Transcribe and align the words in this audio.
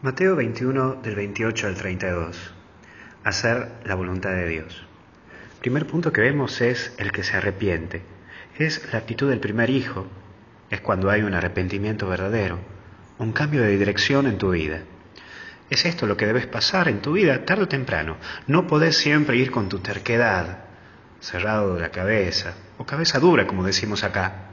Mateo 0.00 0.36
21 0.36 1.00
del 1.02 1.16
28 1.16 1.66
al 1.66 1.74
32. 1.74 2.54
Hacer 3.24 3.72
la 3.84 3.96
voluntad 3.96 4.30
de 4.30 4.46
Dios. 4.46 4.86
Primer 5.58 5.88
punto 5.88 6.12
que 6.12 6.20
vemos 6.20 6.60
es 6.60 6.94
el 6.98 7.10
que 7.10 7.24
se 7.24 7.36
arrepiente. 7.36 8.02
Es 8.56 8.92
la 8.92 9.00
actitud 9.00 9.28
del 9.28 9.40
primer 9.40 9.70
hijo. 9.70 10.06
Es 10.70 10.80
cuando 10.82 11.10
hay 11.10 11.22
un 11.22 11.34
arrepentimiento 11.34 12.06
verdadero, 12.06 12.60
un 13.18 13.32
cambio 13.32 13.60
de 13.60 13.76
dirección 13.76 14.28
en 14.28 14.38
tu 14.38 14.52
vida. 14.52 14.82
Es 15.68 15.84
esto 15.84 16.06
lo 16.06 16.16
que 16.16 16.26
debes 16.26 16.46
pasar 16.46 16.86
en 16.86 17.02
tu 17.02 17.14
vida 17.14 17.44
tarde 17.44 17.64
o 17.64 17.68
temprano. 17.68 18.18
No 18.46 18.68
podés 18.68 18.96
siempre 18.96 19.36
ir 19.36 19.50
con 19.50 19.68
tu 19.68 19.80
terquedad, 19.80 20.58
cerrado 21.18 21.74
de 21.74 21.80
la 21.80 21.90
cabeza, 21.90 22.54
o 22.78 22.86
cabeza 22.86 23.18
dura, 23.18 23.48
como 23.48 23.64
decimos 23.64 24.04
acá. 24.04 24.50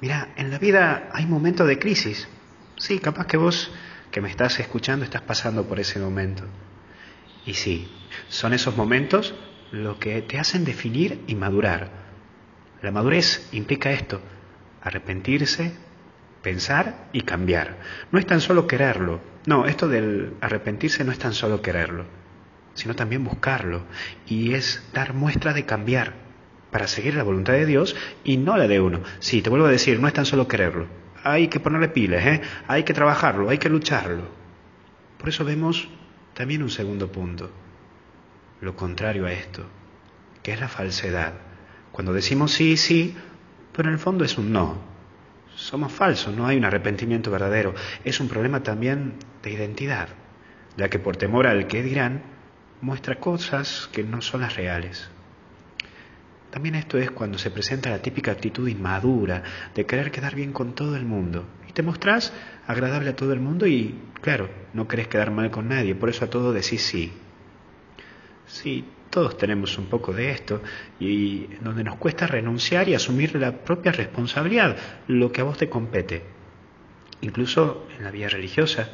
Mira, 0.00 0.28
en 0.36 0.50
la 0.50 0.58
vida 0.58 1.10
hay 1.12 1.26
momentos 1.26 1.68
de 1.68 1.78
crisis. 1.78 2.26
Sí, 2.78 2.98
capaz 2.98 3.26
que 3.26 3.36
vos 3.36 3.70
que 4.10 4.20
me 4.20 4.28
estás 4.28 4.58
escuchando 4.60 5.04
estás 5.04 5.22
pasando 5.22 5.66
por 5.66 5.80
ese 5.80 5.98
momento. 5.98 6.44
Y 7.46 7.54
sí, 7.54 7.88
son 8.28 8.52
esos 8.52 8.76
momentos 8.76 9.34
lo 9.72 9.98
que 9.98 10.20
te 10.22 10.38
hacen 10.38 10.64
definir 10.64 11.22
y 11.26 11.34
madurar. 11.34 11.90
La 12.82 12.90
madurez 12.90 13.48
implica 13.52 13.90
esto, 13.92 14.20
arrepentirse, 14.82 15.72
pensar 16.42 17.08
y 17.12 17.22
cambiar. 17.22 17.78
No 18.10 18.18
es 18.18 18.26
tan 18.26 18.40
solo 18.40 18.66
quererlo. 18.66 19.20
No, 19.46 19.66
esto 19.66 19.88
del 19.88 20.34
arrepentirse 20.40 21.04
no 21.04 21.12
es 21.12 21.18
tan 21.18 21.32
solo 21.32 21.62
quererlo, 21.62 22.04
sino 22.74 22.94
también 22.94 23.24
buscarlo. 23.24 23.84
Y 24.26 24.54
es 24.54 24.82
dar 24.92 25.14
muestra 25.14 25.52
de 25.52 25.64
cambiar 25.64 26.14
para 26.70 26.86
seguir 26.86 27.14
la 27.14 27.22
voluntad 27.22 27.54
de 27.54 27.66
Dios 27.66 27.96
y 28.24 28.36
no 28.36 28.56
la 28.56 28.68
de 28.68 28.80
uno. 28.80 29.00
Sí, 29.18 29.42
te 29.42 29.50
vuelvo 29.50 29.66
a 29.66 29.70
decir, 29.70 30.00
no 30.00 30.08
es 30.08 30.14
tan 30.14 30.26
solo 30.26 30.48
quererlo. 30.48 30.86
Hay 31.22 31.48
que 31.48 31.60
ponerle 31.60 31.88
pilas, 31.88 32.24
¿eh? 32.24 32.40
hay 32.66 32.82
que 32.82 32.94
trabajarlo, 32.94 33.50
hay 33.50 33.58
que 33.58 33.68
lucharlo. 33.68 34.24
Por 35.18 35.28
eso 35.28 35.44
vemos 35.44 35.88
también 36.34 36.62
un 36.62 36.70
segundo 36.70 37.12
punto, 37.12 37.50
lo 38.60 38.74
contrario 38.74 39.26
a 39.26 39.32
esto, 39.32 39.66
que 40.42 40.52
es 40.52 40.60
la 40.60 40.68
falsedad. 40.68 41.34
Cuando 41.92 42.12
decimos 42.12 42.52
sí, 42.52 42.76
sí, 42.76 43.14
pero 43.72 43.88
en 43.88 43.94
el 43.94 44.00
fondo 44.00 44.24
es 44.24 44.38
un 44.38 44.52
no. 44.52 44.78
Somos 45.54 45.92
falsos, 45.92 46.34
no 46.34 46.46
hay 46.46 46.56
un 46.56 46.64
arrepentimiento 46.64 47.30
verdadero. 47.30 47.74
Es 48.04 48.20
un 48.20 48.28
problema 48.28 48.62
también 48.62 49.14
de 49.42 49.50
identidad, 49.50 50.08
ya 50.76 50.88
que 50.88 50.98
por 50.98 51.16
temor 51.16 51.46
al 51.46 51.66
que 51.66 51.82
dirán, 51.82 52.22
muestra 52.80 53.16
cosas 53.16 53.90
que 53.92 54.02
no 54.04 54.22
son 54.22 54.40
las 54.40 54.56
reales. 54.56 55.10
También 56.50 56.74
esto 56.74 56.98
es 56.98 57.10
cuando 57.10 57.38
se 57.38 57.50
presenta 57.50 57.90
la 57.90 58.02
típica 58.02 58.32
actitud 58.32 58.68
inmadura 58.68 59.42
de 59.74 59.86
querer 59.86 60.10
quedar 60.10 60.34
bien 60.34 60.52
con 60.52 60.74
todo 60.74 60.96
el 60.96 61.04
mundo. 61.04 61.44
Y 61.68 61.72
te 61.72 61.82
mostrás 61.82 62.32
agradable 62.66 63.10
a 63.10 63.16
todo 63.16 63.32
el 63.32 63.40
mundo 63.40 63.66
y, 63.66 63.94
claro, 64.20 64.48
no 64.74 64.88
querés 64.88 65.06
quedar 65.06 65.30
mal 65.30 65.50
con 65.50 65.68
nadie, 65.68 65.94
por 65.94 66.08
eso 66.08 66.24
a 66.24 66.30
todo 66.30 66.52
decís 66.52 66.82
sí. 66.82 67.12
Sí, 68.46 68.84
todos 69.10 69.36
tenemos 69.38 69.78
un 69.78 69.86
poco 69.86 70.12
de 70.12 70.30
esto 70.30 70.60
y 70.98 71.46
donde 71.60 71.84
nos 71.84 71.96
cuesta 71.96 72.26
renunciar 72.26 72.88
y 72.88 72.94
asumir 72.94 73.36
la 73.36 73.52
propia 73.52 73.92
responsabilidad, 73.92 74.76
lo 75.06 75.30
que 75.30 75.42
a 75.42 75.44
vos 75.44 75.56
te 75.56 75.68
compete. 75.68 76.24
Incluso 77.20 77.86
en 77.96 78.02
la 78.02 78.10
vida 78.10 78.28
religiosa, 78.28 78.88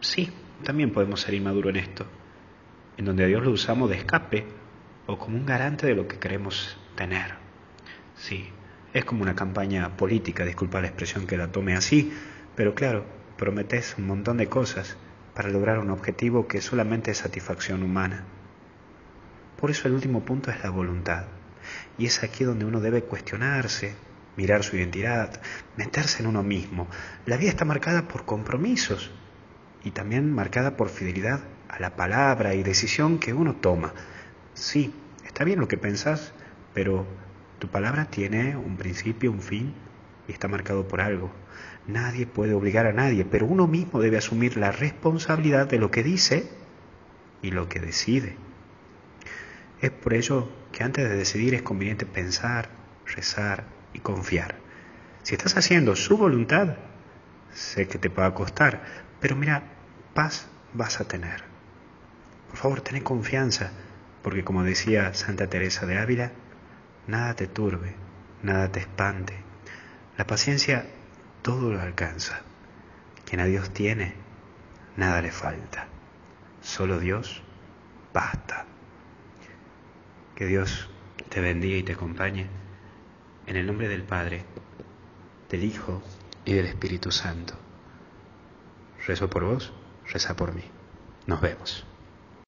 sí, 0.00 0.30
también 0.64 0.90
podemos 0.90 1.20
ser 1.20 1.34
inmaduros 1.34 1.70
en 1.70 1.76
esto, 1.76 2.06
en 2.96 3.04
donde 3.04 3.22
a 3.22 3.26
Dios 3.28 3.44
lo 3.44 3.52
usamos 3.52 3.88
de 3.88 3.96
escape 3.96 4.57
o 5.08 5.18
como 5.18 5.38
un 5.38 5.46
garante 5.46 5.86
de 5.86 5.94
lo 5.94 6.06
que 6.06 6.18
queremos 6.18 6.76
tener. 6.94 7.34
Sí, 8.14 8.50
es 8.92 9.06
como 9.06 9.22
una 9.22 9.34
campaña 9.34 9.96
política, 9.96 10.44
disculpa 10.44 10.82
la 10.82 10.88
expresión 10.88 11.26
que 11.26 11.38
la 11.38 11.50
tome 11.50 11.74
así, 11.74 12.12
pero 12.54 12.74
claro, 12.74 13.06
prometes 13.38 13.96
un 13.96 14.06
montón 14.06 14.36
de 14.36 14.48
cosas 14.48 14.98
para 15.34 15.48
lograr 15.48 15.78
un 15.78 15.90
objetivo 15.90 16.46
que 16.46 16.60
solamente 16.60 17.10
es 17.10 17.18
satisfacción 17.18 17.82
humana. 17.82 18.24
Por 19.58 19.70
eso 19.70 19.88
el 19.88 19.94
último 19.94 20.24
punto 20.26 20.50
es 20.50 20.62
la 20.62 20.70
voluntad. 20.70 21.24
Y 21.96 22.04
es 22.04 22.22
aquí 22.22 22.44
donde 22.44 22.66
uno 22.66 22.80
debe 22.80 23.02
cuestionarse, 23.02 23.94
mirar 24.36 24.62
su 24.62 24.76
identidad, 24.76 25.40
meterse 25.76 26.22
en 26.22 26.28
uno 26.28 26.42
mismo. 26.42 26.86
La 27.24 27.38
vida 27.38 27.50
está 27.50 27.64
marcada 27.64 28.08
por 28.08 28.26
compromisos 28.26 29.10
y 29.84 29.90
también 29.90 30.30
marcada 30.32 30.76
por 30.76 30.90
fidelidad 30.90 31.40
a 31.68 31.80
la 31.80 31.96
palabra 31.96 32.54
y 32.54 32.62
decisión 32.62 33.18
que 33.18 33.32
uno 33.32 33.54
toma. 33.56 33.94
Sí, 34.58 34.92
está 35.24 35.44
bien 35.44 35.60
lo 35.60 35.68
que 35.68 35.78
pensás, 35.78 36.32
pero 36.74 37.06
tu 37.60 37.68
palabra 37.68 38.06
tiene 38.06 38.56
un 38.56 38.76
principio, 38.76 39.30
un 39.30 39.40
fin 39.40 39.72
y 40.26 40.32
está 40.32 40.48
marcado 40.48 40.88
por 40.88 41.00
algo. 41.00 41.30
Nadie 41.86 42.26
puede 42.26 42.54
obligar 42.54 42.84
a 42.86 42.92
nadie, 42.92 43.24
pero 43.24 43.46
uno 43.46 43.68
mismo 43.68 44.00
debe 44.00 44.18
asumir 44.18 44.56
la 44.56 44.72
responsabilidad 44.72 45.68
de 45.68 45.78
lo 45.78 45.92
que 45.92 46.02
dice 46.02 46.50
y 47.40 47.52
lo 47.52 47.68
que 47.68 47.78
decide. 47.78 48.34
Es 49.80 49.92
por 49.92 50.12
ello 50.12 50.50
que 50.72 50.82
antes 50.82 51.08
de 51.08 51.16
decidir 51.16 51.54
es 51.54 51.62
conveniente 51.62 52.04
pensar, 52.04 52.68
rezar 53.06 53.62
y 53.92 54.00
confiar. 54.00 54.56
Si 55.22 55.36
estás 55.36 55.56
haciendo 55.56 55.94
su 55.94 56.16
voluntad, 56.16 56.78
sé 57.54 57.86
que 57.86 57.98
te 57.98 58.08
va 58.08 58.26
a 58.26 58.34
costar, 58.34 58.82
pero 59.20 59.36
mira, 59.36 59.62
paz 60.14 60.48
vas 60.74 61.00
a 61.00 61.06
tener. 61.06 61.44
Por 62.48 62.56
favor, 62.56 62.80
ten 62.80 63.00
confianza, 63.04 63.70
porque 64.22 64.44
como 64.44 64.64
decía 64.64 65.14
Santa 65.14 65.48
Teresa 65.48 65.86
de 65.86 65.98
Ávila, 65.98 66.32
nada 67.06 67.34
te 67.34 67.46
turbe, 67.46 67.94
nada 68.42 68.70
te 68.70 68.80
espante. 68.80 69.34
La 70.16 70.26
paciencia 70.26 70.86
todo 71.42 71.72
lo 71.72 71.80
alcanza. 71.80 72.40
Quien 73.24 73.40
a 73.40 73.44
Dios 73.44 73.70
tiene, 73.70 74.14
nada 74.96 75.22
le 75.22 75.30
falta. 75.30 75.86
Solo 76.60 76.98
Dios 76.98 77.42
basta. 78.12 78.66
Que 80.34 80.46
Dios 80.46 80.90
te 81.28 81.40
bendiga 81.40 81.76
y 81.76 81.82
te 81.82 81.92
acompañe. 81.92 82.48
En 83.46 83.56
el 83.56 83.66
nombre 83.66 83.88
del 83.88 84.02
Padre, 84.02 84.44
del 85.48 85.64
Hijo 85.64 86.02
y 86.44 86.52
del 86.52 86.66
Espíritu 86.66 87.10
Santo. 87.10 87.54
Rezo 89.06 89.30
por 89.30 89.44
vos, 89.44 89.72
reza 90.06 90.36
por 90.36 90.54
mí. 90.54 90.64
Nos 91.26 91.40
vemos. 91.40 91.87